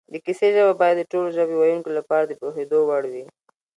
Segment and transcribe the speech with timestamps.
[0.13, 3.25] د کیسې ژبه باید د ټولو ژبې ویونکو لپاره د پوهېدو وړ وي